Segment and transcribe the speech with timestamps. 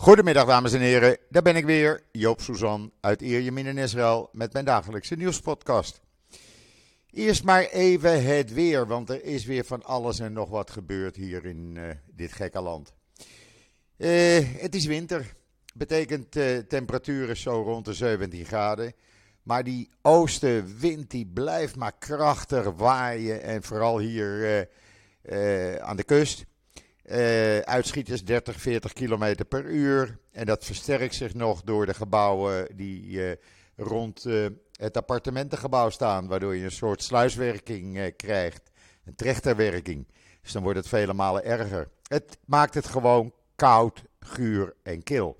[0.00, 4.52] Goedemiddag dames en heren, daar ben ik weer, Joop Suzan uit Ierjemien in Israël met
[4.52, 6.00] mijn dagelijkse nieuwspodcast.
[7.10, 11.16] Eerst maar even het weer, want er is weer van alles en nog wat gebeurd
[11.16, 12.92] hier in uh, dit gekke land.
[13.96, 14.08] Uh,
[14.56, 15.34] het is winter,
[15.74, 18.92] betekent uh, temperaturen zo rond de 17 graden.
[19.42, 24.68] Maar die oostenwind die blijft maar krachtig waaien en vooral hier
[25.80, 26.44] aan de kust.
[27.10, 30.18] Uh, uitschieters 30, 40 km per uur.
[30.32, 33.32] En dat versterkt zich nog door de gebouwen die uh,
[33.76, 36.26] rond uh, het appartementengebouw staan.
[36.26, 38.70] Waardoor je een soort sluiswerking krijgt.
[39.04, 40.06] Een trechterwerking.
[40.42, 41.88] Dus dan wordt het vele malen erger.
[42.06, 45.38] Het maakt het gewoon koud, guur en kil.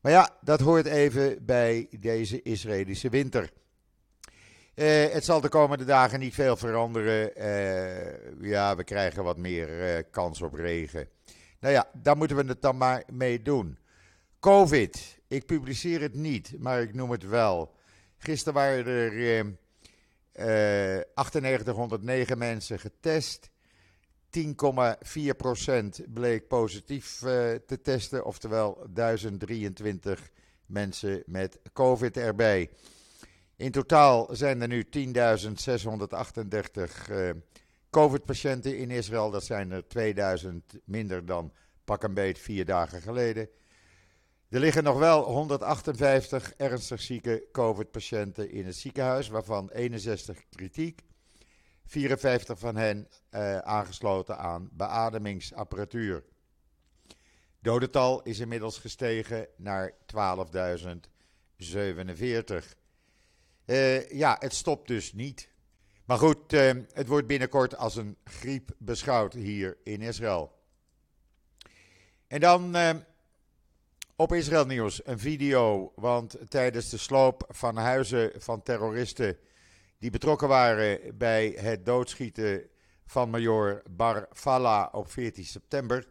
[0.00, 3.50] Maar ja, dat hoort even bij deze Israëlische winter.
[4.80, 7.32] Uh, het zal de komende dagen niet veel veranderen.
[7.38, 11.08] Uh, ja, we krijgen wat meer uh, kans op regen.
[11.58, 13.78] Nou ja, daar moeten we het dan maar mee doen.
[14.38, 15.18] COVID.
[15.28, 17.74] Ik publiceer het niet, maar ik noem het wel.
[18.18, 19.44] Gisteren waren er
[21.14, 23.50] 9809 mensen getest.
[24.38, 27.18] 10,4% bleek positief
[27.66, 30.30] te testen, oftewel 1023
[30.66, 32.70] mensen met COVID erbij.
[33.60, 34.90] In totaal zijn er nu 10.638
[37.10, 37.30] uh,
[37.90, 39.30] COVID-patiënten in Israël.
[39.30, 41.52] Dat zijn er 2000 minder dan
[41.84, 43.48] pak een beet vier dagen geleden.
[44.48, 51.00] Er liggen nog wel 158 ernstig zieke COVID-patiënten in het ziekenhuis, waarvan 61 kritiek.
[51.84, 56.24] 54 van hen uh, aangesloten aan beademingsapparatuur.
[57.58, 59.92] Dodental is inmiddels gestegen naar
[61.56, 62.79] 12.047.
[63.66, 65.48] Uh, ja, het stopt dus niet.
[66.04, 70.52] Maar goed, uh, het wordt binnenkort als een griep beschouwd hier in Israël.
[72.26, 72.90] En dan uh,
[74.16, 79.38] op Israël Nieuws een video, want tijdens de sloop van huizen van terroristen
[79.98, 82.68] die betrokken waren bij het doodschieten
[83.06, 84.28] van major Bar
[84.92, 86.08] op 14 september,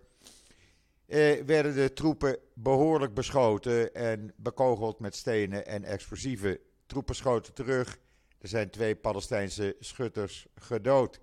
[1.46, 6.60] werden de troepen behoorlijk beschoten en bekogeld met stenen en explosieven
[6.90, 7.98] Troepen schoten terug.
[8.38, 11.20] Er zijn twee Palestijnse schutters gedood.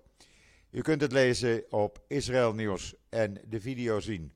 [0.71, 4.33] U kunt het lezen op Israël Nieuws en de video zien.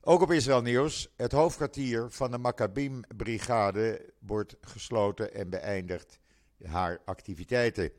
[0.00, 6.18] Ook op Israël Nieuws, het hoofdkwartier van de Maccabim-brigade wordt gesloten en beëindigt
[6.62, 7.90] haar activiteiten.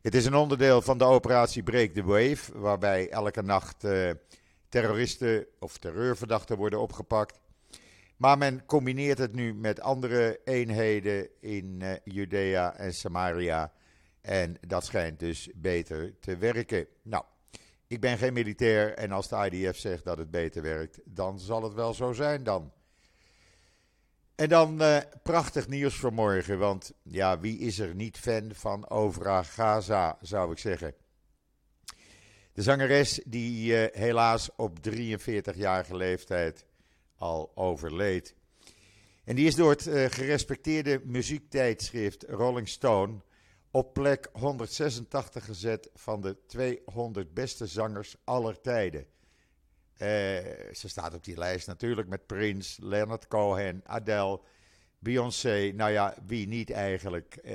[0.00, 4.10] Het is een onderdeel van de operatie Break the Wave, waarbij elke nacht uh,
[4.68, 7.40] terroristen of terreurverdachten worden opgepakt.
[8.18, 13.72] Maar men combineert het nu met andere eenheden in uh, Judea en Samaria.
[14.20, 16.86] En dat schijnt dus beter te werken.
[17.02, 17.24] Nou,
[17.86, 21.62] ik ben geen militair en als de IDF zegt dat het beter werkt, dan zal
[21.62, 22.72] het wel zo zijn dan.
[24.34, 28.90] En dan uh, prachtig nieuws voor morgen, want ja, wie is er niet fan van
[28.90, 30.94] Ovra Gaza, zou ik zeggen.
[32.52, 36.66] De zangeres die uh, helaas op 43-jarige leeftijd
[37.18, 38.34] al overleed.
[39.24, 43.20] En die is door het uh, gerespecteerde muziektijdschrift Rolling Stone
[43.70, 49.00] op plek 186 gezet van de 200 beste zangers aller tijden.
[49.00, 50.08] Uh,
[50.72, 54.40] ze staat op die lijst natuurlijk met Prince, Leonard Cohen, Adele,
[54.98, 55.72] Beyoncé.
[55.74, 57.38] Nou ja, wie niet eigenlijk.
[57.44, 57.52] Uh,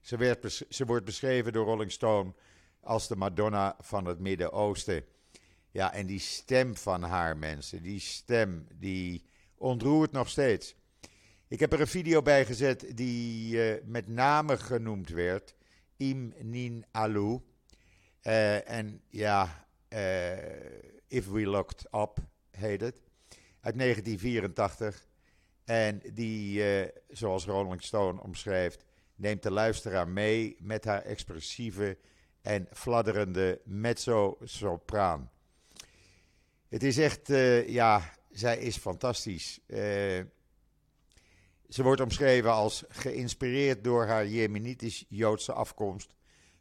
[0.00, 2.32] ze, werd, ze wordt beschreven door Rolling Stone
[2.80, 5.04] als de Madonna van het Midden-Oosten.
[5.72, 10.74] Ja, en die stem van haar mensen, die stem, die ontroert nog steeds.
[11.48, 15.54] Ik heb er een video bij gezet die uh, met name genoemd werd.
[15.96, 17.40] Im Nin Alu.
[18.22, 20.32] Uh, en ja, uh,
[21.08, 22.18] If We Looked Up
[22.50, 23.02] heet het.
[23.60, 25.08] Uit 1984.
[25.64, 26.62] En die,
[27.08, 31.98] zoals Rolling Stone omschrijft, neemt de luisteraar mee met haar expressieve
[32.42, 35.30] en fladderende mezzo-sopraan.
[36.70, 39.60] Het is echt, uh, ja, zij is fantastisch.
[39.66, 39.78] Uh,
[41.68, 46.14] ze wordt omschreven als geïnspireerd door haar Jemenitisch-Joodse afkomst,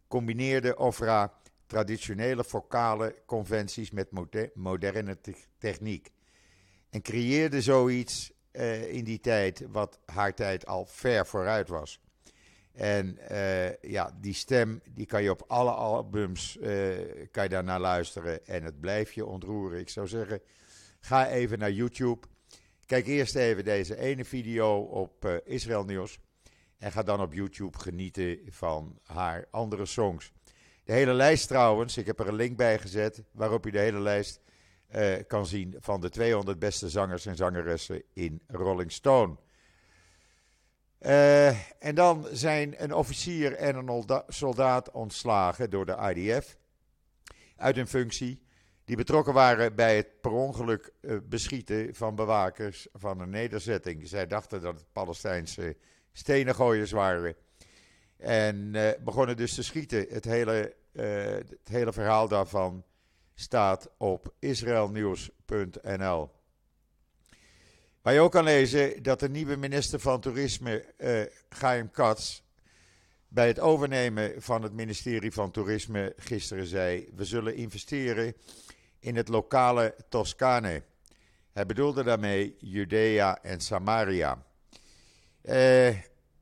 [0.07, 1.33] combineerde Ofra
[1.67, 4.07] traditionele vocale conventies met
[4.53, 6.11] moderne te techniek.
[6.89, 11.99] En creëerde zoiets uh, in die tijd wat haar tijd al ver vooruit was.
[12.79, 16.97] En uh, ja, die stem, die kan je op alle albums, uh,
[17.31, 19.79] kan je daarnaar luisteren en het blijft je ontroeren.
[19.79, 20.41] Ik zou zeggen,
[20.99, 22.27] ga even naar YouTube.
[22.85, 26.19] Kijk eerst even deze ene video op uh, Israël Nieuws.
[26.77, 30.31] En ga dan op YouTube genieten van haar andere songs.
[30.83, 33.99] De hele lijst trouwens, ik heb er een link bij gezet waarop je de hele
[33.99, 34.41] lijst
[35.27, 39.35] kan zien van de 200 beste zangers en zangeressen in Rolling Stone.
[41.01, 41.47] Uh,
[41.83, 46.57] en dan zijn een officier en een soldaat ontslagen door de IDF
[47.55, 48.41] uit hun functie.
[48.85, 54.07] Die betrokken waren bij het per ongeluk uh, beschieten van bewakers van een nederzetting.
[54.07, 55.77] Zij dachten dat het Palestijnse
[56.11, 57.35] stenengooiers waren.
[58.17, 58.71] En
[59.03, 60.05] begonnen dus te schieten.
[60.09, 62.85] Het hele, het hele verhaal daarvan
[63.33, 66.38] staat op israelnieuws.nl.
[68.01, 72.41] Waar je ook kan lezen dat de nieuwe minister van Toerisme, uh, Chaim Katz,
[73.27, 78.33] bij het overnemen van het ministerie van Toerisme gisteren zei: We zullen investeren
[78.99, 80.83] in het lokale Toscane.
[81.51, 84.43] Hij bedoelde daarmee Judea en Samaria.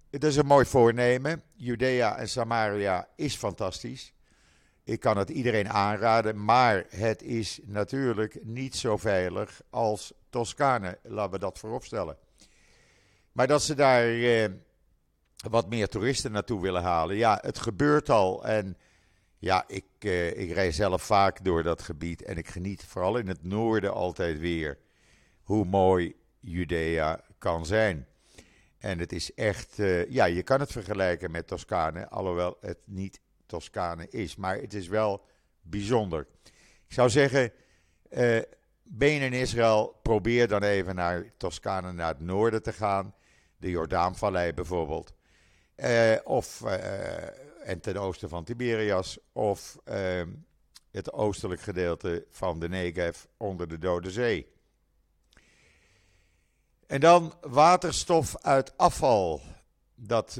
[0.10, 1.44] Het is een mooi voornemen.
[1.54, 4.14] Judea en Samaria is fantastisch.
[4.84, 10.98] Ik kan het iedereen aanraden, maar het is natuurlijk niet zo veilig als Toscane.
[11.04, 12.18] Laten we dat vooropstellen.
[13.32, 14.50] Maar dat ze daar eh,
[15.50, 18.46] wat meer toeristen naartoe willen halen, ja, het gebeurt al.
[18.46, 18.78] En
[19.38, 23.28] ja, ik, eh, ik rij zelf vaak door dat gebied en ik geniet vooral in
[23.28, 24.78] het noorden altijd weer
[25.42, 28.08] hoe mooi Judea kan zijn.
[28.78, 33.22] En het is echt, uh, ja, je kan het vergelijken met Toscane, alhoewel het niet
[33.46, 34.36] Toscane is.
[34.36, 35.26] Maar het is wel
[35.62, 36.28] bijzonder.
[36.88, 37.52] Ik zou zeggen,
[38.10, 38.42] uh,
[38.90, 43.16] ben je in Israël, probeer dan even naar Toscane, naar het noorden te gaan.
[43.58, 45.14] De Jordaanvallei bijvoorbeeld.
[45.76, 49.18] Uh, of, uh, en ten oosten van Tiberias.
[49.32, 50.30] Of ehm,
[50.92, 54.48] het oostelijk gedeelte van de Negev onder de Dode Zee.
[56.88, 59.42] En dan waterstof uit afval.
[59.96, 60.40] Dat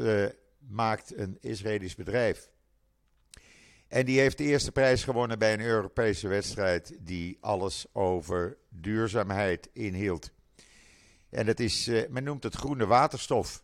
[0.58, 2.50] maakt een Israëlisch bedrijf.
[3.88, 9.70] En die heeft de eerste prijs gewonnen bij een Europese wedstrijd die alles over duurzaamheid
[9.74, 10.32] inhield.
[11.30, 13.64] En dat is, eh, men noemt het groene waterstof.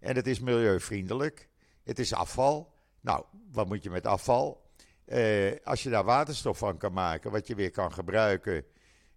[0.00, 1.48] En het is milieuvriendelijk.
[1.84, 2.74] Het is afval.
[3.00, 4.60] Nou, wat moet je met afval?
[5.06, 8.64] Uh, als je daar waterstof van kan maken, wat je weer kan gebruiken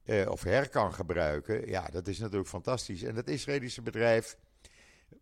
[0.06, 3.04] uh, of her kan gebruiken, ja, dat is natuurlijk fantastisch.
[3.04, 4.38] En het Israëlische bedrijf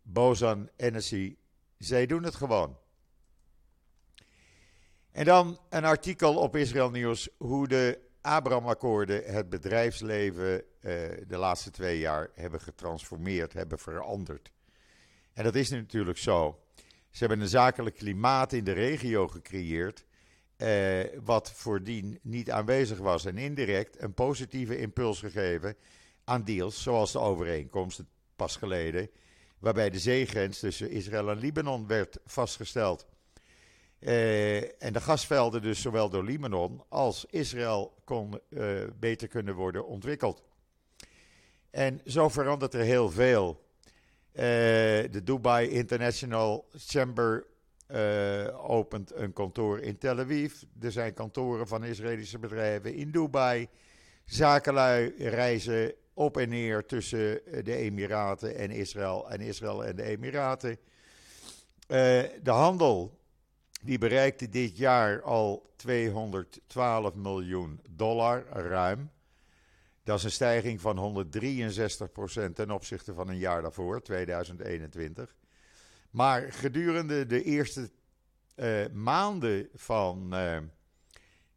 [0.02, 1.36] Bozan Energy,
[1.78, 2.76] zij doen het gewoon.
[5.14, 10.62] En dan een artikel op Israël Nieuws hoe de Abraham-akkoorden het bedrijfsleven uh,
[11.26, 14.50] de laatste twee jaar hebben getransformeerd, hebben veranderd.
[15.32, 16.60] En dat is natuurlijk zo.
[17.10, 20.04] Ze hebben een zakelijk klimaat in de regio gecreëerd,
[20.56, 23.24] uh, wat voordien niet aanwezig was.
[23.24, 25.76] En indirect een positieve impuls gegeven
[26.24, 28.02] aan deals, zoals de overeenkomst
[28.36, 29.10] pas geleden,
[29.58, 33.06] waarbij de zeegrens tussen Israël en Libanon werd vastgesteld.
[34.04, 39.86] Uh, en de gasvelden dus zowel door Libanon als Israël kon uh, beter kunnen worden
[39.86, 40.42] ontwikkeld.
[41.70, 43.64] En zo verandert er heel veel.
[44.32, 47.46] Uh, de Dubai International Chamber
[48.62, 50.62] opent een kantoor in Tel Aviv.
[50.80, 53.68] Er zijn kantoren van Israëlische bedrijven in Dubai.
[54.24, 60.78] Zakenlui reizen op en neer tussen de Emiraten en Israël en Israël en de Emiraten.
[61.86, 63.22] de handel
[63.84, 69.10] die bereikte dit jaar al 212 miljoen dollar, ruim.
[70.02, 71.26] Dat is een stijging van
[72.50, 75.34] 163% ten opzichte van een jaar daarvoor, 2021.
[76.10, 77.90] Maar gedurende de eerste
[78.56, 80.56] uh, maanden van uh,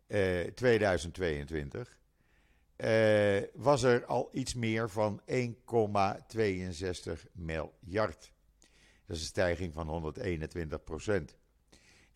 [0.08, 1.98] uh, 2022
[3.54, 5.36] was er al iets meer van 1,62
[7.32, 8.32] miljard.
[9.06, 10.84] Dat is een stijging van 121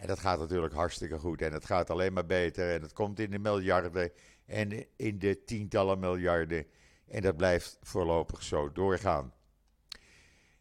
[0.01, 1.41] en dat gaat natuurlijk hartstikke goed.
[1.41, 2.74] En het gaat alleen maar beter.
[2.74, 4.12] En het komt in de miljarden
[4.46, 6.65] en in de tientallen miljarden.
[7.08, 9.34] En dat blijft voorlopig zo doorgaan.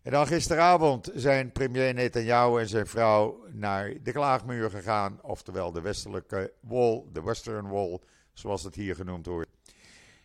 [0.03, 5.23] En dan gisteravond zijn premier Netanyahu en zijn vrouw naar de klaagmuur gegaan.
[5.23, 7.99] Oftewel de westelijke wall, de Western Wall,
[8.33, 9.51] zoals het hier genoemd wordt.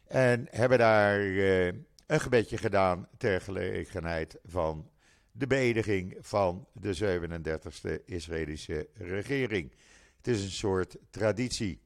[0.08, 1.66] En hebben daar uh,
[2.08, 4.90] een gebedje gedaan ter gelegenheid van
[5.38, 9.72] de beëdiging van de 37e Israëlische regering.
[10.18, 11.82] Het is een soort traditie.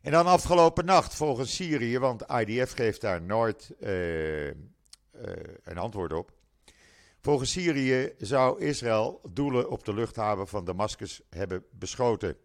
[0.00, 4.52] En dan afgelopen nacht volgens Syrië, want IDF geeft daar nooit uh, uh,
[5.62, 6.32] een antwoord op.
[7.20, 12.36] Volgens Syrië zou Israël doelen op de luchthaven van Damascus hebben beschoten.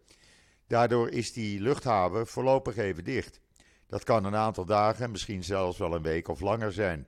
[0.66, 3.40] Daardoor is die luchthaven voorlopig even dicht.
[3.86, 7.06] Dat kan een aantal dagen, misschien zelfs wel een week of langer zijn.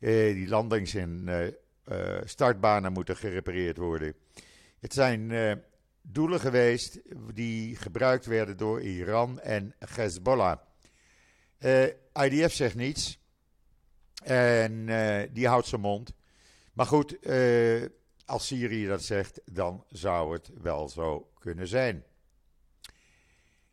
[0.00, 1.46] Eh, die landings- en eh,
[1.84, 4.14] eh, startbanen moeten gerepareerd worden.
[4.78, 5.62] Het zijn
[6.02, 7.00] doelen geweest
[7.34, 10.58] die gebruikt werden door Iran en Hezbollah.
[12.12, 13.18] IDF zegt niets
[14.22, 14.86] en
[15.32, 16.12] die houdt zijn mond.
[16.72, 17.18] Maar goed,
[18.24, 22.04] als Syrië dat zegt, dan zou het wel zo kunnen zijn.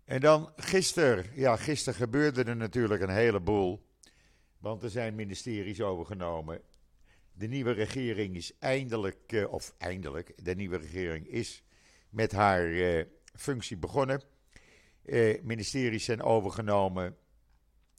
[0.05, 3.86] En dan gisteren, ja, gisteren gebeurde er natuurlijk een heleboel.
[4.59, 6.61] Want er zijn ministeries overgenomen.
[7.33, 11.63] De nieuwe regering is eindelijk, eh, of eindelijk, de nieuwe regering is
[12.09, 14.21] met haar eh, functie begonnen.
[15.05, 17.17] Eh, ministeries zijn overgenomen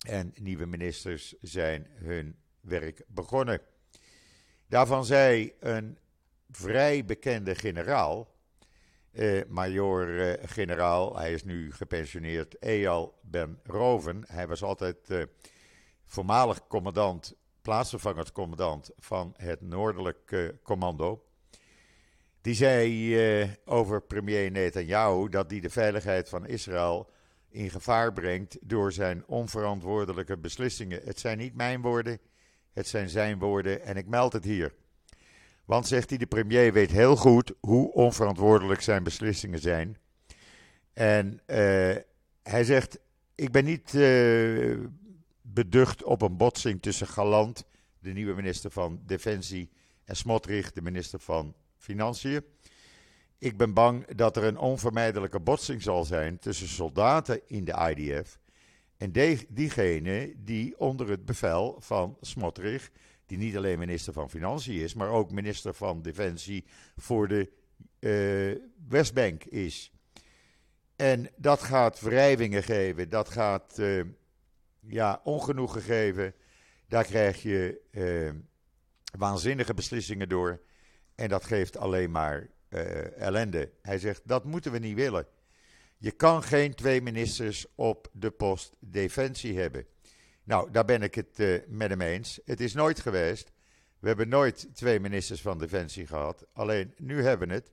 [0.06, 3.60] en nieuwe ministers zijn hun werk begonnen.
[4.66, 5.98] Daarvan zei een
[6.50, 8.36] vrij bekende generaal,
[9.12, 14.24] uh, major-generaal, hij is nu gepensioneerd, Eyal Ben Roven.
[14.26, 15.28] Hij was altijd
[16.08, 21.22] voormalig commandant, plaatsvervangend commandant van het Noordelijk Commando.
[22.40, 27.10] Die zei uh, over premier Netanyahu dat hij de veiligheid van Israël
[27.48, 31.00] in gevaar brengt door zijn onverantwoordelijke beslissingen.
[31.04, 32.18] Het zijn niet mijn woorden,
[32.72, 34.74] het zijn zijn woorden en ik meld het hier.
[35.64, 39.96] Want, zegt hij, de premier weet heel goed hoe onverantwoordelijk zijn beslissingen zijn.
[40.92, 41.96] En uh,
[42.42, 42.98] hij zegt,
[43.34, 44.76] ik ben niet uh,
[45.58, 47.64] beducht op een botsing tussen Galant,
[47.98, 49.70] de nieuwe minister van Defensie,
[50.04, 52.44] en Smotrich, de minister van Financiën.
[53.38, 58.38] Ik ben bang dat er een onvermijdelijke botsing zal zijn tussen soldaten in de IDF
[58.96, 62.90] en de, diegenen die onder het bevel van Smotrich
[63.26, 66.64] die niet alleen minister van Financiën is, maar ook minister van Defensie
[66.96, 67.50] voor de
[68.00, 69.92] uh, Westbank is.
[70.96, 74.02] En dat gaat wrijvingen geven, dat gaat uh,
[74.80, 76.34] ja, ongenoegen geven.
[76.88, 78.30] Daar krijg je uh,
[79.18, 80.60] waanzinnige beslissingen door.
[81.14, 82.48] En dat geeft alleen maar
[83.16, 83.70] ellende.
[83.82, 85.26] Hij zegt, dat moeten we niet willen.
[85.96, 89.86] Je kan geen twee ministers op de post Defensie hebben.
[90.44, 92.40] Nou, daar ben ik het uh, met hem eens.
[92.44, 93.52] Het is nooit geweest.
[93.98, 96.46] We hebben nooit twee ministers van Defensie gehad.
[96.52, 97.70] Alleen nu hebben we het.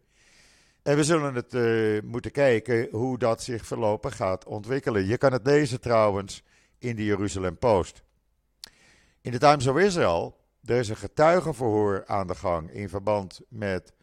[0.81, 1.53] En we zullen het
[2.03, 5.05] moeten kijken hoe dat zich voorlopig gaat ontwikkelen.
[5.05, 6.43] Je kan het lezen trouwens
[6.79, 8.03] in de Jeruzalem Post.
[9.21, 13.93] In de Times of Israel, er is een getuigenverhoor aan de gang in verband met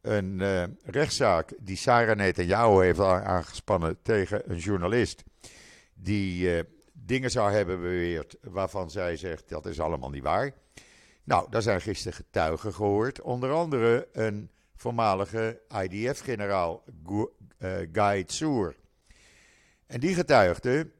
[0.00, 5.22] een uh, rechtszaak die Sarah Netanyahu heeft aangespannen tegen een journalist.
[5.94, 10.52] Die dingen zou hebben beweerd waarvan zij zegt dat is allemaal niet waar.
[11.24, 13.20] Nou, daar zijn gisteren getuigen gehoord.
[13.20, 17.28] Onder andere een voormalige IDF-generaal uh,
[17.92, 18.76] Guy Tsoer.
[19.86, 20.90] En die getuigde,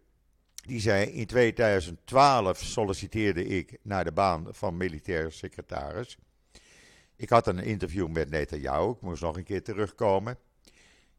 [0.70, 6.18] die zei in 2012 solliciteerde ik naar de baan van militair secretaris.
[7.16, 10.38] Ik had een interview met Netanyahu, ik moest nog een keer terugkomen.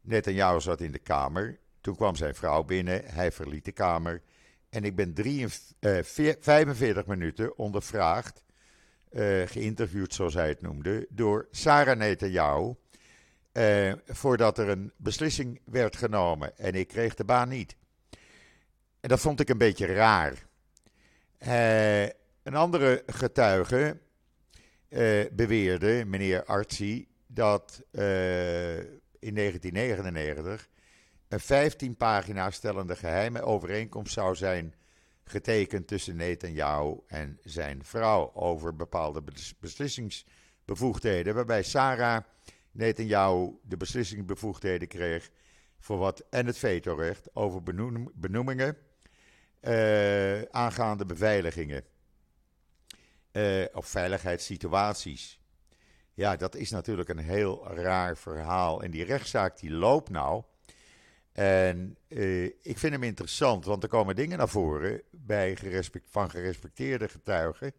[0.00, 1.58] Netanyahu zat in de kamer.
[1.80, 4.22] Toen kwam zijn vrouw binnen, hij verliet de kamer.
[4.68, 8.42] En ik ben 43, 45 eh, minuten ondervraagd,
[9.10, 12.74] uh, geïnterviewd zoals hij het noemde, door Sarah Netanyahu.
[13.52, 16.58] Uh, voordat er een beslissing werd genomen.
[16.58, 17.76] En ik kreeg de baan niet.
[19.02, 20.46] En dat vond ik een beetje raar.
[21.46, 22.02] Uh,
[22.42, 24.00] een andere getuige
[25.32, 27.82] beweerde, meneer Artsi, dat
[29.18, 30.68] in 1999
[31.28, 34.74] een 15 pagina stellende geheime overeenkomst zou zijn
[35.24, 39.22] getekend tussen Netanyahu en zijn vrouw over bepaalde
[39.60, 42.24] beslissingsbevoegdheden, waarbij Sarah
[42.70, 45.30] Netanyahu de beslissingsbevoegdheden kreeg
[45.78, 47.62] voor wat en het vetorecht over
[48.14, 48.76] benoemingen
[49.62, 51.84] uh, aangaande beveiligingen
[53.32, 55.40] uh, of veiligheidssituaties.
[56.14, 58.82] Ja, dat is natuurlijk een heel raar verhaal.
[58.82, 60.42] En die rechtszaak die loopt nou.
[61.32, 66.30] En uh, ik vind hem interessant, want er komen dingen naar voren bij gerespect, van
[66.30, 67.72] gerespecteerde getuigen.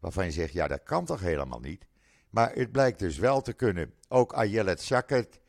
[0.00, 1.86] waarvan je zegt: ja, dat kan toch helemaal niet.
[2.30, 3.94] Maar het blijkt dus wel te kunnen.
[4.08, 5.40] Ook Ayelet Shaket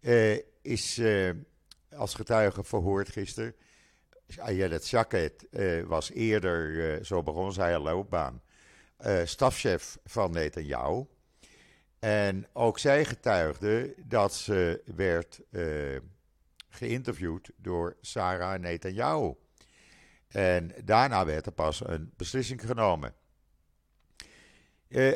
[0.00, 1.00] uh, is
[1.96, 3.54] als getuige verhoord gisteren.
[4.38, 5.46] Ayelet Shaket
[5.86, 8.42] was eerder, zo begon zij haar loopbaan,
[9.24, 11.04] stafchef van Netanyahu.
[11.98, 15.40] En ook zij getuigde dat ze werd
[16.68, 19.34] geïnterviewd door Sarah Netanyahu.
[20.28, 23.14] En daarna werd er pas een beslissing genomen.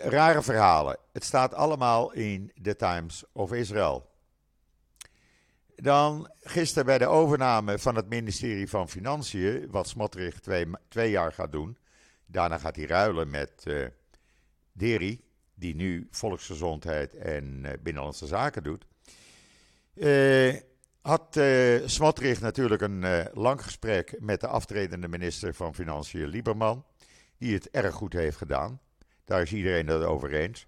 [0.03, 0.97] Rare verhalen.
[1.13, 4.13] Het staat allemaal in The Times of Israel.
[5.85, 10.41] Dan gisteren bij de overname van het ministerie van Financiën, wat Smotrich
[10.89, 11.77] twee, jaar gaat doen.
[12.27, 13.87] Daarna gaat hij ruilen met uh,
[14.73, 15.25] Deri,
[15.55, 18.87] die nu volksgezondheid en uh, binnenlandse zaken doet.
[19.95, 20.55] Uh,
[21.01, 26.85] had uh, Smotrich natuurlijk een lang gesprek met de aftredende minister van Financiën, Lieberman,
[27.39, 28.81] die het erg goed heeft gedaan.
[29.25, 30.67] Daar is iedereen het over eens.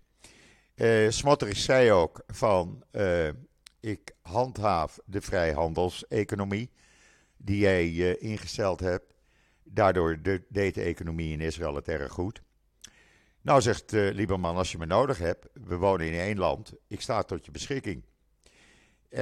[0.74, 2.84] Uh, Smotrich zei ook van,
[3.86, 6.70] ik handhaaf de vrijhandelseconomie
[7.36, 9.14] die jij ingesteld hebt.
[9.62, 12.42] Daardoor de, deed de economie in Israël het erg goed.
[13.40, 17.22] Nou zegt Lieberman, als je me nodig hebt, we wonen in één land, ik sta
[17.22, 18.04] tot je beschikking.
[19.10, 19.20] Uh,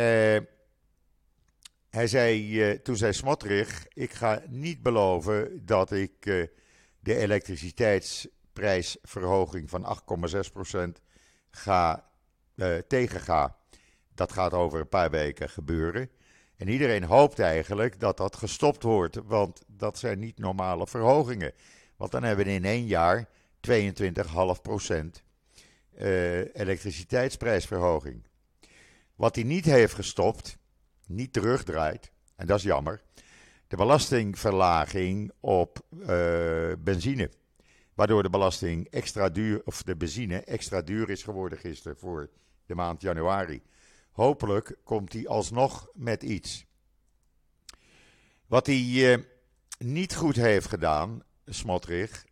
[1.90, 6.46] hij zei, uh, toen zei Smotrich, ik ga niet beloven dat ik uh,
[7.00, 9.98] de elektriciteitsprijsverhoging van
[10.96, 11.02] 8,6%
[11.50, 12.10] ga
[12.54, 13.62] uh, tegenga.
[14.14, 16.10] Dat gaat over een paar weken gebeuren.
[16.56, 21.52] En iedereen hoopt eigenlijk dat dat gestopt wordt, want dat zijn niet normale verhogingen.
[21.96, 23.28] Want dan hebben we in één jaar
[23.60, 25.24] 22,5%
[26.52, 28.22] elektriciteitsprijsverhoging.
[29.14, 30.58] Wat hij niet heeft gestopt,
[31.06, 33.02] niet terugdraait, en dat is jammer,
[33.68, 36.08] de belastingverlaging op uh,
[36.78, 37.30] benzine.
[37.94, 42.30] Waardoor de belasting extra duur, of de benzine extra duur is geworden gisteren voor
[42.66, 43.62] de maand januari.
[44.14, 46.66] Hopelijk komt hij alsnog met iets.
[48.46, 49.16] Wat hij uh,
[49.78, 52.24] niet goed heeft gedaan, Smotrich,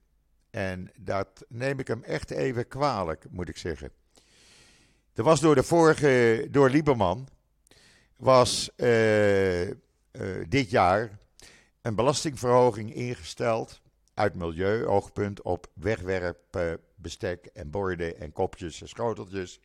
[0.51, 3.91] en dat neem ik hem echt even kwalijk, moet ik zeggen.
[5.15, 7.29] Er was door de vorige, door Lieberman,
[8.17, 9.75] was uh, uh,
[10.49, 11.19] dit jaar
[11.81, 13.81] een belastingverhoging ingesteld
[14.15, 19.61] uit milieuoogpunt op wegwerpbestek en borden en kopjes en schoteltjes.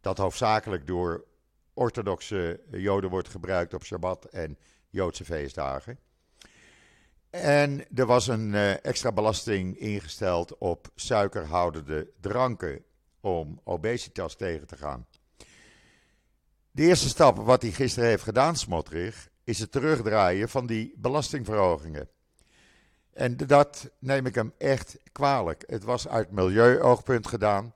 [0.00, 1.24] Dat hoofdzakelijk door
[1.78, 4.58] orthodoxe joden wordt gebruikt op Shabbat en
[4.90, 5.98] Joodse feestdagen.
[7.30, 12.84] En er was een uh, extra belasting ingesteld op suikerhoudende dranken
[13.20, 15.06] om obesitas tegen te gaan.
[16.70, 22.08] De eerste stap wat hij gisteren heeft gedaan, Smotrich, is het terugdraaien van die belastingverhogingen.
[23.12, 25.64] En dat neem ik hem echt kwalijk.
[25.66, 27.72] Het was uit milieuoogpunt gedaan.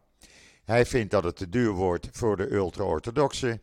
[0.65, 3.62] Hij vindt dat het te duur wordt voor de ultra-orthodoxen.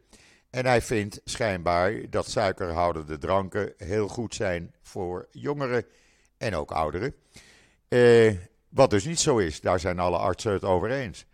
[0.49, 5.85] En hij vindt schijnbaar dat suikerhoudende dranken heel goed zijn voor jongeren
[6.37, 7.15] en ook ouderen.
[7.87, 8.33] Eh,
[8.69, 11.25] wat dus niet zo is, daar zijn alle artsen het over eens.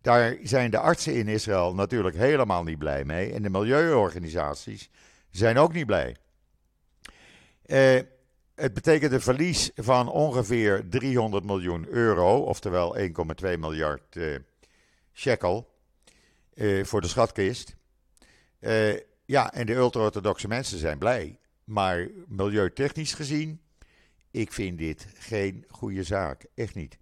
[0.00, 3.32] Daar zijn de artsen in Israël natuurlijk helemaal niet blij mee.
[3.32, 4.90] En de milieuorganisaties
[5.30, 6.16] zijn ook niet blij.
[7.66, 8.00] Uh,
[8.54, 13.04] het betekent een verlies van ongeveer 300 miljoen euro, oftewel 1,2
[13.58, 14.38] miljard uh,
[15.12, 15.68] shekel
[16.82, 17.76] voor de schatkist.
[19.24, 21.38] Ja, en de ultra-orthodoxe mensen zijn blij.
[21.64, 23.60] Maar milieutechnisch gezien,
[24.30, 26.46] ik vind dit geen goede zaak.
[26.54, 26.98] Echt niet.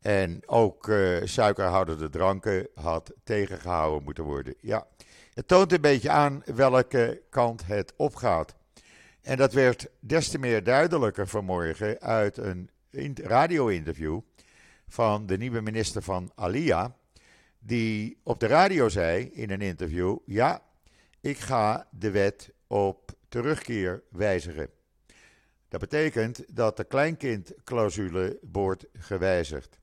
[0.00, 4.54] En ook uh, suikerhoudende dranken had tegengehouden moeten worden.
[4.60, 4.86] Ja,
[5.34, 8.54] het toont een beetje aan welke kant het opgaat.
[9.22, 12.70] En dat werd des te meer duidelijker vanmorgen uit een
[13.14, 14.20] radio-interview
[14.88, 16.96] van de nieuwe minister van Alia.
[17.58, 20.62] Die op de radio zei in een interview: Ja,
[21.26, 24.70] ik ga de wet op terugkeer wijzigen.
[25.68, 29.78] Dat betekent dat de kleinkindclausule wordt gewijzigd.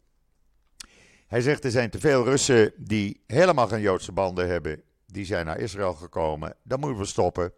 [1.27, 4.84] Hij zegt er zijn te veel Russen die helemaal geen Joodse banden hebben.
[5.06, 6.56] Die zijn naar Israël gekomen.
[6.63, 7.53] Dat moeten we stoppen.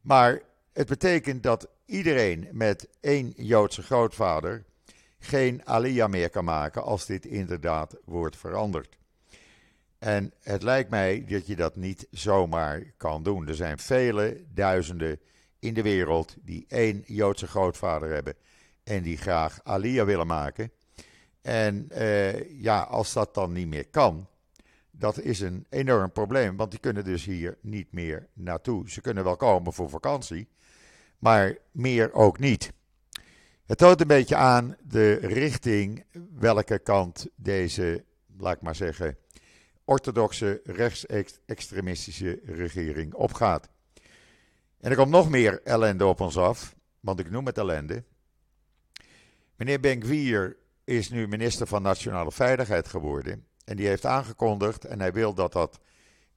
[0.00, 4.64] Maar het betekent dat iedereen met één Joodse grootvader
[5.18, 8.98] geen aliyah meer kan maken als dit inderdaad wordt veranderd.
[10.00, 13.48] En het lijkt mij dat je dat niet zomaar kan doen.
[13.48, 15.20] Er zijn vele duizenden
[15.58, 18.34] in de wereld die één Joodse grootvader hebben
[18.84, 20.72] en die graag aliyah willen maken.
[21.42, 24.28] En uh, ja, als dat dan niet meer kan,
[24.90, 28.90] dat is een enorm probleem, want die kunnen dus hier niet meer naartoe.
[28.90, 30.48] Ze kunnen wel komen voor vakantie,
[31.18, 32.72] maar meer ook niet.
[33.66, 36.04] Het toont een beetje aan de richting
[36.38, 38.04] welke kant deze,
[38.38, 39.16] laat ik maar zeggen,
[39.90, 43.68] orthodoxe rechtsextremistische regering opgaat.
[44.80, 48.04] En er komt nog meer ellende op ons af, want ik noem het ellende.
[49.56, 53.46] Meneer Benkwier is nu minister van Nationale Veiligheid geworden.
[53.64, 55.80] En die heeft aangekondigd, en hij wil dat dat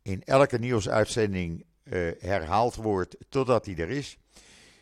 [0.01, 4.17] in elke nieuwsuitzending uh, herhaald wordt totdat hij er is.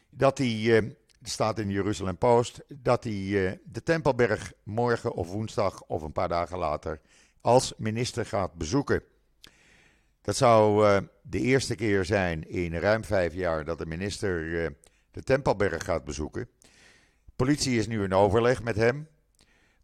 [0.10, 0.92] Dat hij, uh,
[1.24, 6.12] staat in de Jeruzalem Post, dat hij uh, de Tempelberg morgen of woensdag of een
[6.12, 7.02] paar dagen later
[7.42, 9.04] als minister gaat bezoeken.
[10.22, 10.86] Dat zou
[11.22, 14.50] de eerste keer zijn in ruim vijf jaar dat de minister
[15.12, 16.50] de Tempelberg gaat bezoeken.
[17.36, 19.08] Politie is nu in overleg met hem.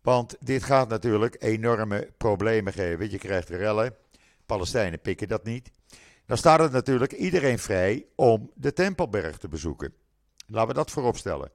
[0.01, 3.11] Want dit gaat natuurlijk enorme problemen geven.
[3.11, 3.95] Je krijgt rellen.
[4.45, 5.71] Palestijnen pikken dat niet.
[6.25, 9.93] dan staat het natuurlijk iedereen vrij om de Tempelberg te bezoeken.
[10.47, 11.51] Laten we dat vooropstellen.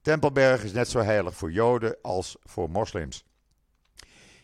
[0.00, 3.24] Tempelberg is net zo heilig voor Joden als voor moslims.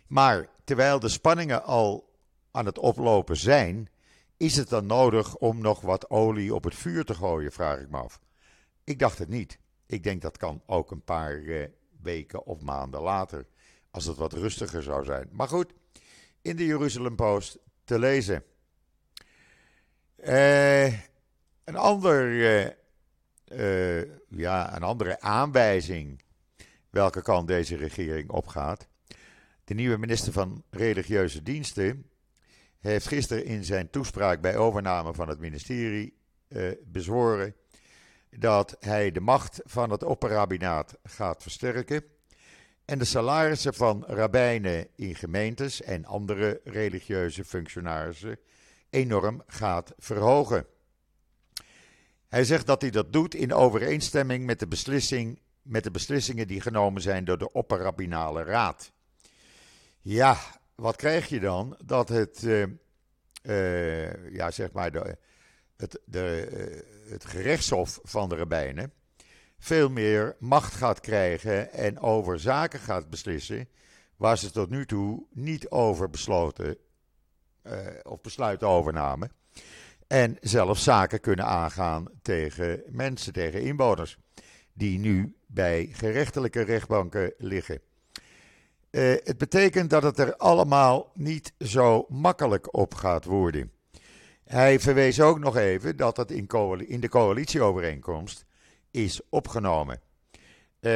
[0.09, 2.13] Maar terwijl de spanningen al
[2.51, 3.89] aan het oplopen zijn,
[4.37, 7.91] is het dan nodig om nog wat olie op het vuur te gooien, vraag ik
[7.91, 8.21] me af.
[8.85, 9.59] Ik dacht het niet.
[9.87, 11.69] Ik denk dat kan ook een paar eh,
[12.03, 13.47] weken of maanden later,
[13.91, 15.29] als het wat rustiger zou zijn.
[15.33, 15.73] Maar goed,
[16.43, 18.45] in de Jeruzalem Post te lezen.
[20.17, 20.87] Eh,
[21.65, 22.43] een, ander,
[23.45, 26.23] eh, ja, een andere aanwijzing
[26.91, 28.89] welke kant deze regering opgaat.
[29.69, 32.11] De nieuwe minister van Religieuze Diensten
[32.79, 36.19] heeft gisteren in zijn toespraak bij overname van het ministerie
[36.85, 37.55] bezworen
[38.31, 42.05] dat hij de macht van het opperrabinaat gaat versterken
[42.85, 48.39] en de salarissen van rabbijnen in gemeentes en andere religieuze functionarissen
[48.91, 50.67] enorm gaat verhogen.
[52.29, 56.61] Hij zegt dat hij dat doet in overeenstemming met de, beslissing, met de beslissingen die
[56.61, 58.93] genomen zijn door de Opperrabinale Raad.
[60.09, 60.37] Ja,
[60.75, 61.77] wat krijg je dan?
[61.85, 62.67] Dat het, uh,
[63.43, 65.17] uh, ja, zeg maar, de,
[65.77, 68.93] het, de, uh, het gerechtshof van de rabbijnen
[69.59, 73.69] veel meer macht gaat krijgen en over zaken gaat beslissen
[74.17, 76.77] waar ze tot nu toe niet over besloten
[78.03, 79.33] of besluiten overnamen.
[80.07, 84.19] En zelfs zaken kunnen aangaan tegen mensen, tegen inwoners,
[84.73, 87.81] die nu bij gerechtelijke rechtbanken liggen.
[88.91, 93.73] Uh, het betekent dat het er allemaal niet zo makkelijk op gaat worden.
[94.45, 96.47] Hij verwees ook nog even dat het in,
[96.87, 98.45] in de coalitieovereenkomst
[98.91, 100.01] is opgenomen.
[100.81, 100.91] Uh,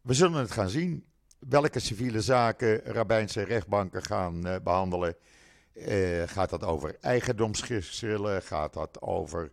[0.00, 1.04] we zullen het gaan zien
[1.38, 5.16] welke civiele zaken rabbijnse rechtbanken gaan uh, behandelen.
[6.26, 8.42] Gaat dat over eigendomsgeschillen?
[8.42, 9.52] Gaat dat over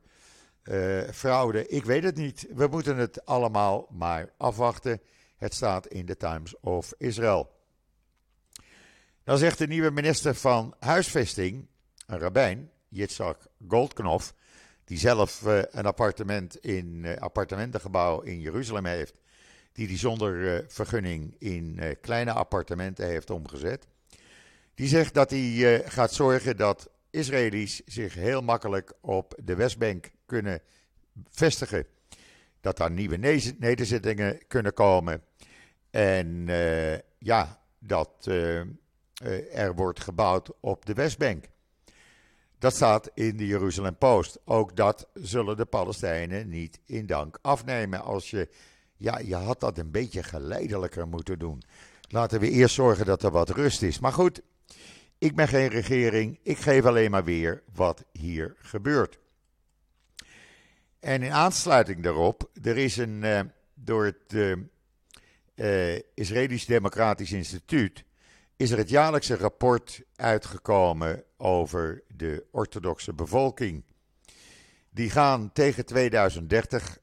[1.12, 1.68] fraude?
[1.68, 2.48] Ik weet het niet.
[2.54, 5.02] We moeten het allemaal maar afwachten.
[5.46, 7.52] Het staat in de Times of Israel.
[9.24, 11.68] Dan zegt de nieuwe minister van Huisvesting,
[12.08, 14.34] een rabbijn, Yitzhak Goldknof,
[14.84, 19.14] die zelf uh, een appartement in uh, appartementengebouw in Jeruzalem heeft,
[19.74, 23.88] die die zonder uh, vergunning in kleine appartementen heeft omgezet.
[24.74, 30.62] Die zegt dat hij gaat zorgen dat Israëli's zich heel makkelijk op de Westbank kunnen
[31.30, 31.86] vestigen.
[32.66, 33.18] Dat daar nieuwe
[33.58, 35.22] nederzettingen kunnen komen.
[35.90, 36.46] En
[37.18, 38.30] ja, dat
[39.52, 41.46] er wordt gebouwd op de Westbank.
[42.58, 44.40] Dat staat in de Jeruzalem Post.
[44.46, 48.02] Ook dat zullen de Palestijnen niet in dank afnemen.
[48.04, 48.50] Als je,
[48.96, 51.64] ja, je had dat een beetje geleidelijker moeten doen.
[52.08, 54.00] Laten we eerst zorgen dat er wat rust is.
[54.00, 54.42] Maar goed,
[55.18, 56.40] ik ben geen regering.
[56.44, 59.20] Ik geef alleen maar weer wat hier gebeurt.
[61.06, 63.40] En in aansluiting daarop, er is een, uh,
[63.74, 64.56] door het uh,
[65.56, 68.04] uh, Israëlisch Democratisch Instituut
[68.56, 73.84] is er het jaarlijkse rapport uitgekomen over de orthodoxe bevolking.
[74.90, 77.00] Die gaan tegen 2030 16%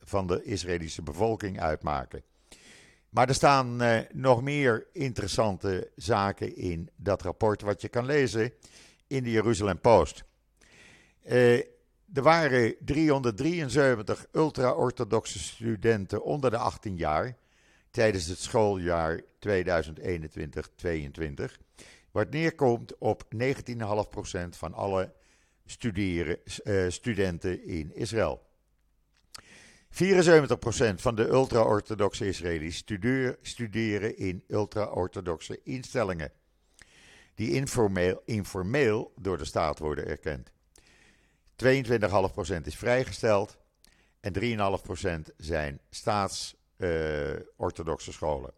[0.00, 2.22] van de Israëlische bevolking uitmaken.
[3.08, 8.52] Maar er staan eh, nog meer interessante zaken in dat rapport, wat je kan lezen
[9.06, 10.24] in de Jeruzalem Post.
[11.22, 11.73] Eh,
[12.14, 17.36] er waren 373 ultra-orthodoxe studenten onder de 18 jaar
[17.90, 19.24] tijdens het schooljaar 2021-22,
[22.10, 23.38] wat neerkomt op 19,5%
[24.50, 25.12] van alle
[25.66, 28.42] studeren, uh, studenten in Israël.
[29.90, 29.96] 74%
[30.94, 32.84] van de ultra-orthodoxe Israëli's
[33.42, 36.32] studeren in ultra-orthodoxe instellingen,
[37.34, 40.53] die informeel, informeel door de staat worden erkend.
[41.56, 43.58] 22,5% is vrijgesteld
[44.20, 44.32] en
[45.28, 48.52] 3,5% zijn staats-orthodoxe uh, scholen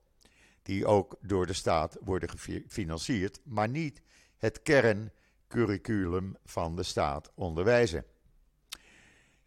[0.66, 4.02] die ook door de staat worden gefinancierd, maar niet
[4.37, 8.04] het kerncurriculum van de staat onderwijzen.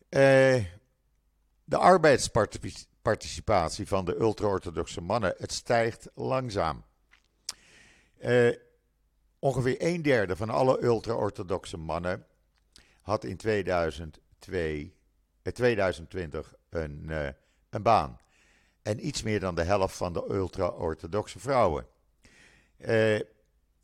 [0.09, 0.63] Uh,
[1.63, 6.83] de arbeidsparticipatie van de ultra-orthodoxe mannen, het stijgt langzaam.
[8.19, 8.55] Uh,
[9.39, 12.25] ongeveer een derde van alle ultra-orthodoxe mannen
[13.10, 14.93] had in 2002,
[15.41, 17.28] eh, 2020 een, uh,
[17.69, 18.19] een baan
[18.82, 21.86] en iets meer dan de helft van de ultra-orthodoxe vrouwen.
[22.78, 23.15] Uh,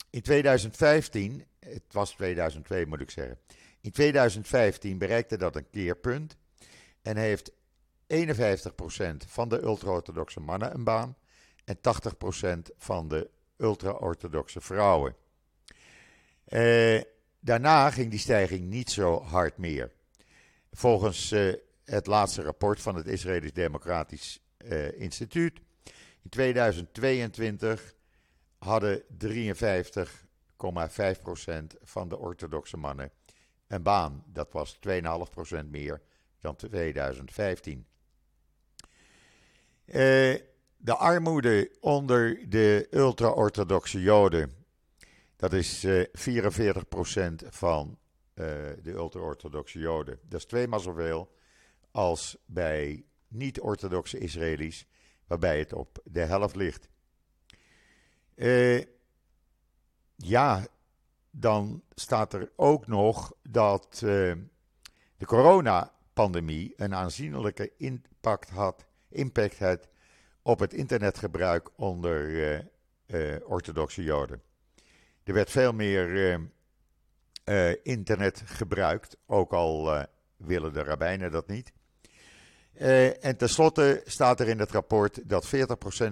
[0.10, 3.40] in 2015, het was 2002 moet ik zeggen,
[3.82, 6.38] in 2015 bereikte dat een keerpunt
[7.02, 7.52] en heeft
[8.08, 11.18] 51% van de ultra-orthodoxe mannen een baan
[11.66, 15.16] en 80% van de ultra-orthodoxe vrouwen.
[16.48, 17.02] Uh,
[17.46, 19.92] daarna ging die stijging niet zo hard meer.
[20.72, 21.30] Volgens
[21.84, 24.40] het laatste rapport van het Israëlisch Democratisch
[24.98, 25.60] Instituut
[26.26, 27.96] in 2022
[28.58, 29.08] hadden 53,5%
[31.82, 33.12] van de orthodoxe mannen
[33.68, 34.24] een baan.
[34.28, 34.90] Dat was 2,5%
[35.70, 36.02] meer
[36.40, 37.86] dan 2015.
[39.86, 39.94] Uh,
[40.78, 44.52] de armoede onder de ultra-orthodoxe Joden,
[45.50, 46.08] dat is uh, eh,
[47.44, 47.98] 44% van
[48.36, 48.46] uh,
[48.82, 50.20] de ultra-orthodoxe Joden.
[50.24, 51.34] Dat is tweemaal zoveel
[51.92, 54.88] als bij niet-orthodoxe Israëli's,
[55.28, 56.90] waarbij het op de helft ligt.
[58.36, 58.84] Uh,
[60.16, 60.68] ja,
[61.32, 63.96] dan staat er ook nog dat
[65.18, 69.88] de coronapandemie een aanzienlijke impact had, impact
[70.42, 72.70] op het internetgebruik onder
[73.44, 74.42] orthodoxe Joden.
[75.26, 76.40] Er werd veel meer
[77.84, 80.06] internet gebruikt, ook al
[80.38, 81.72] willen de rabbijnen dat niet.
[83.22, 85.50] En tenslotte staat er in het rapport dat 40%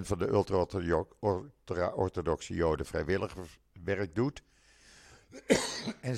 [0.00, 4.42] van de ultra-orthodoxe Joden vrijwilligerswerk doet.
[6.00, 6.16] en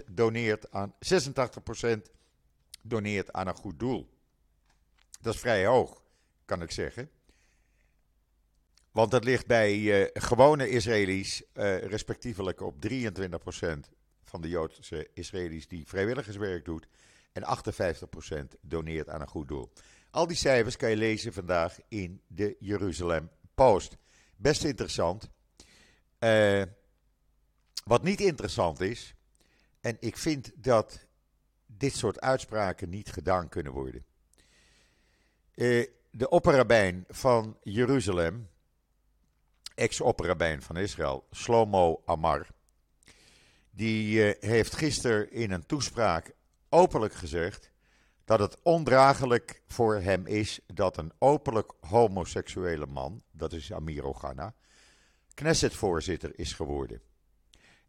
[0.00, 1.00] 60% doneert aan, 86%
[2.82, 4.10] doneert aan een goed doel.
[5.20, 6.02] Dat is vrij hoog,
[6.44, 7.10] kan ik zeggen.
[8.90, 12.96] Want dat ligt bij uh, gewone Israëli's uh, respectievelijk op 23%
[14.24, 16.86] van de Joodse Israëli's die vrijwilligerswerk doet
[17.32, 17.42] en
[18.54, 19.72] 58% doneert aan een goed doel.
[20.10, 23.96] Al die cijfers kan je lezen vandaag in de Jeruzalem Post.
[24.36, 25.30] Best interessant.
[26.18, 26.62] Uh,
[27.84, 29.14] wat niet interessant is,
[29.80, 31.06] en ik vind dat
[31.66, 34.04] dit soort uitspraken niet gedaan kunnen worden.
[36.10, 38.48] De opperrabijn van Jeruzalem,
[39.80, 42.46] ex-opperrabijn van Israël, Shlomo Amar,
[43.70, 46.34] die uh, heeft gisteren in een toespraak
[46.68, 47.70] openlijk gezegd
[48.24, 54.54] dat het ondraaglijk voor hem is dat een openlijk homoseksuele man, dat is Amir Ogana,
[55.34, 57.00] Knesset-voorzitter is geworden.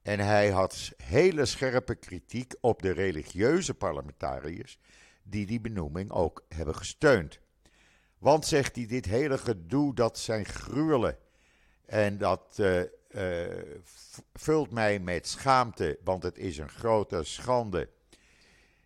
[0.02, 4.80] En hij had hele scherpe kritiek op de religieuze parlementariërs
[5.24, 7.40] die die benoeming ook hebben gesteund.
[8.18, 11.18] Want zegt hij, dit hele gedoe dat zijn gruwelen
[11.92, 13.64] en dat uh, uh,
[14.34, 17.90] vult mij met schaamte, want het is een grote schande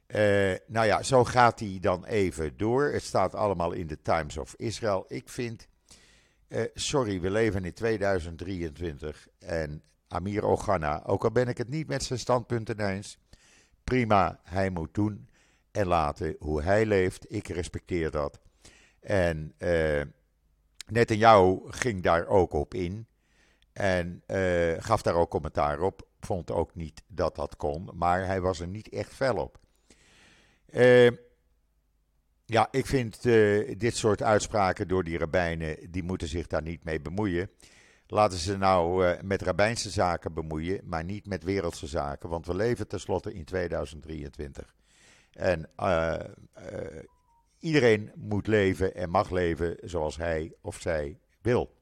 [0.07, 2.83] uh, nou ja, zo gaat hij dan even door.
[2.91, 5.05] Het staat allemaal in de Times of Israel.
[5.07, 5.67] Ik vind,
[6.73, 12.03] sorry, we leven in 2023 en Amir Ogana, ook al ben ik het niet met
[12.03, 13.17] zijn standpunten eens,
[13.83, 15.29] prima, hij moet doen
[15.71, 17.33] en laten hoe hij leeft.
[17.33, 18.39] Ik respecteer dat.
[18.99, 20.01] En uh,
[20.85, 23.07] Netanyahu ging daar ook op in
[23.73, 24.23] en
[24.79, 26.07] gaf daar ook commentaar op.
[26.19, 29.59] Vond ook niet dat dat kon, maar hij was er niet echt fel op.
[30.75, 31.09] Uh,
[32.45, 36.83] ja, ik vind uh, dit soort uitspraken door die rabbijnen, die moeten zich daar niet
[36.83, 37.49] mee bemoeien.
[38.07, 42.29] Laten ze nou met rabbijnse zaken bemoeien, maar niet met wereldse zaken.
[42.29, 44.73] Want we leven tenslotte in 2023.
[45.31, 45.69] En
[47.65, 51.75] iedereen moet leven en mag leven zoals hij of zij wil.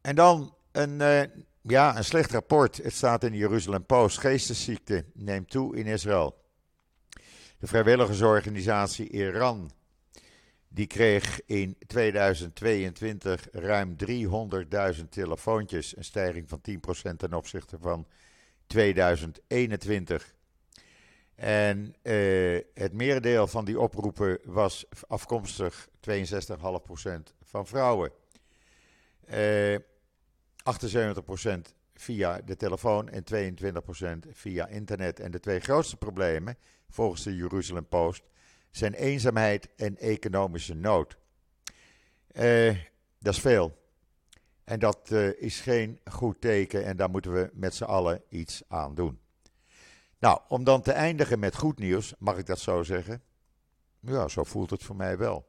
[0.00, 0.98] En dan een,
[1.62, 2.76] ja, een slecht rapport.
[2.76, 4.18] Het staat in de Jeruzalem Post.
[4.18, 6.40] Geestesziekte neemt toe in Israël.
[7.58, 9.70] De vrijwilligersorganisatie Iran
[10.68, 13.96] die kreeg in 2022 ruim
[14.96, 16.60] 300.000 telefoontjes, een stijging van
[17.12, 18.06] 10% ten opzichte van
[18.66, 20.34] 2021.
[21.34, 28.10] En uh, het merendeel van die oproepen was afkomstig 62,5% van vrouwen.
[29.30, 29.80] Uh, eh,
[30.62, 31.60] 78%
[31.94, 33.24] via de telefoon en
[34.26, 35.20] 22% via internet.
[35.20, 36.56] En de twee grootste problemen
[36.88, 38.22] volgens de Jerusalem Post,
[38.70, 41.16] zijn eenzaamheid en economische nood.
[42.32, 42.76] Uh,
[43.18, 43.80] dat is veel.
[44.64, 48.94] En dat is geen goed teken en daar moeten we met z'n allen iets aan
[48.94, 49.21] doen.
[50.22, 53.22] Nou, om dan te eindigen met goed nieuws, mag ik dat zo zeggen?
[54.00, 55.48] Ja, zo voelt het voor mij wel.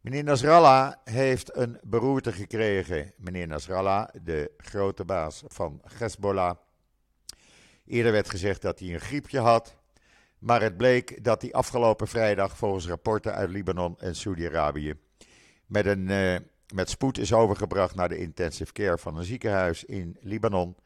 [0.00, 3.12] Meneer Nasrallah heeft een beroerte gekregen.
[3.16, 6.56] Meneer Nasrallah, de grote baas van Hezbollah.
[7.86, 9.76] Eerder werd gezegd dat hij een griepje had.
[10.38, 14.94] Maar het bleek dat hij afgelopen vrijdag volgens rapporten uit Libanon en Saudi-Arabië
[15.66, 16.36] met, een, uh,
[16.74, 20.76] met spoed is overgebracht naar de intensive care van een ziekenhuis in Libanon.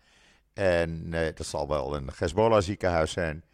[0.56, 3.44] En uh, dat zal wel een Hezbollah ziekenhuis zijn.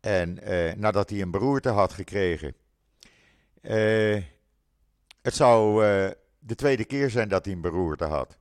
[0.00, 2.54] En uh, nadat hij een beroerte had gekregen.
[5.22, 5.84] het zou
[6.38, 8.38] de tweede keer zijn dat hij een beroerte had.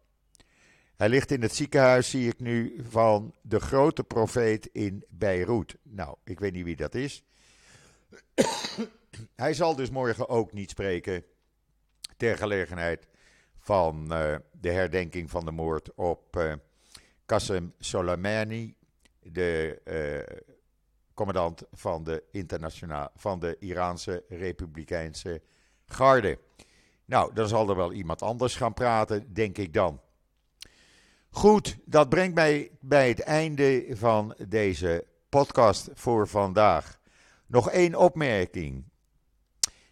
[0.96, 5.76] Hij ligt in het ziekenhuis, zie ik nu, van de grote profeet in Beirut.
[5.84, 7.24] Nou, ik weet niet wie dat is.
[9.36, 11.24] Hij zal dus morgen ook niet spreken
[12.18, 13.08] ter gelegenheid
[13.60, 14.08] van
[14.52, 16.58] de herdenking van de moord op
[17.28, 18.76] Qasem Soleimani,
[19.20, 20.38] de uh,
[21.14, 25.42] commandant van de, internationale, van de Iraanse Republikeinse
[25.86, 26.40] Garde.
[27.06, 30.02] Nou, dan zal er wel iemand anders gaan praten, denk ik dan.
[31.30, 37.00] Goed, dat brengt mij bij het einde van deze podcast voor vandaag.
[37.46, 38.84] Nog één opmerking.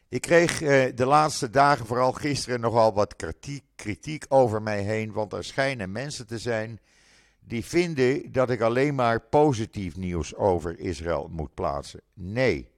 [0.10, 5.12] Ik kreeg eh, de laatste dagen, vooral gisteren, nogal wat kritiek, kritiek over mij heen.
[5.12, 6.80] Want er schijnen mensen te zijn
[7.48, 12.02] die vinden dat ik alleen maar positief nieuws over Israël moet plaatsen.
[12.14, 12.70] Nee.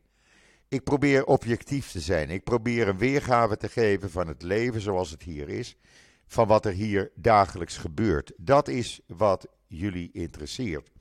[0.67, 2.29] Ik probeer objectief te zijn.
[2.29, 5.77] Ik probeer een weergave te geven van het leven zoals het hier is.
[6.27, 8.31] Van wat er hier dagelijks gebeurt.
[8.37, 10.91] Dat is wat jullie interesseert.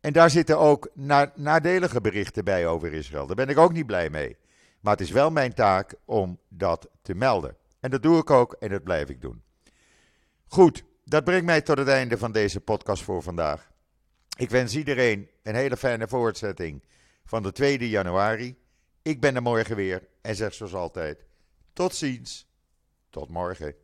[0.00, 0.90] En daar zitten ook
[1.34, 3.26] nadelige berichten bij over Israël.
[3.26, 4.36] Daar ben ik ook niet blij mee.
[4.80, 7.56] Maar het is wel mijn taak om dat te melden.
[7.80, 9.42] En dat doe ik ook en dat blijf ik doen.
[10.46, 13.70] Goed, dat brengt mij tot het einde van deze podcast voor vandaag.
[14.36, 16.82] Ik wens iedereen een hele fijne voortzetting
[17.24, 18.56] van de 2 januari.
[19.02, 21.24] Ik ben er morgen weer en zeg zoals altijd:
[21.72, 22.46] tot ziens,
[23.08, 23.74] tot morgen.